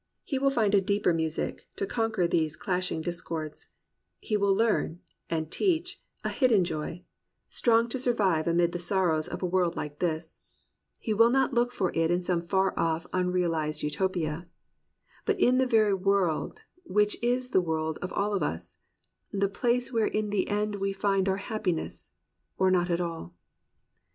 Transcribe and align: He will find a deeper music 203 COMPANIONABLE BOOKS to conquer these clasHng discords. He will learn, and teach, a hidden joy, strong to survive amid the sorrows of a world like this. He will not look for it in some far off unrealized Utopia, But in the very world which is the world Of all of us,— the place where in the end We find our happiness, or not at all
He 0.23 0.39
will 0.39 0.49
find 0.49 0.73
a 0.73 0.81
deeper 0.81 1.13
music 1.13 1.67
203 1.75 1.85
COMPANIONABLE 1.85 1.85
BOOKS 1.85 1.91
to 1.91 1.95
conquer 1.95 2.27
these 2.27 2.57
clasHng 2.57 3.03
discords. 3.03 3.69
He 4.19 4.35
will 4.35 4.55
learn, 4.55 4.99
and 5.29 5.51
teach, 5.51 6.01
a 6.23 6.29
hidden 6.29 6.63
joy, 6.63 7.03
strong 7.51 7.87
to 7.89 7.99
survive 7.99 8.47
amid 8.47 8.71
the 8.71 8.79
sorrows 8.79 9.27
of 9.27 9.43
a 9.43 9.45
world 9.45 9.75
like 9.75 9.99
this. 9.99 10.39
He 10.99 11.13
will 11.13 11.29
not 11.29 11.53
look 11.53 11.71
for 11.71 11.91
it 11.93 12.09
in 12.09 12.23
some 12.23 12.41
far 12.41 12.73
off 12.79 13.05
unrealized 13.13 13.83
Utopia, 13.83 14.47
But 15.27 15.39
in 15.39 15.59
the 15.59 15.67
very 15.67 15.93
world 15.93 16.63
which 16.83 17.15
is 17.21 17.51
the 17.51 17.61
world 17.61 17.99
Of 18.01 18.11
all 18.11 18.33
of 18.33 18.41
us,— 18.41 18.77
the 19.31 19.47
place 19.47 19.93
where 19.93 20.07
in 20.07 20.31
the 20.31 20.47
end 20.47 20.77
We 20.77 20.93
find 20.93 21.29
our 21.29 21.37
happiness, 21.37 22.09
or 22.57 22.71
not 22.71 22.89
at 22.89 23.01
all 23.01 23.35